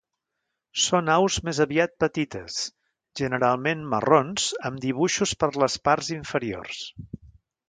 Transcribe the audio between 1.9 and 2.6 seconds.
petites,